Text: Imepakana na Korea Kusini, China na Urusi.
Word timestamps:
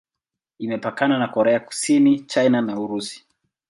Imepakana 0.59 1.19
na 1.19 1.27
Korea 1.27 1.59
Kusini, 1.59 2.19
China 2.19 2.61
na 2.61 2.79
Urusi. 2.79 3.25